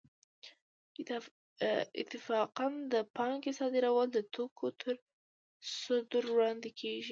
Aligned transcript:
اتفاقاً 2.01 2.67
د 2.93 2.95
پانګې 3.15 3.51
صادرول 3.59 4.07
د 4.13 4.19
توکو 4.33 4.67
تر 4.81 4.95
صدور 5.81 6.25
وړاندې 6.33 6.69
کېږي 6.79 7.09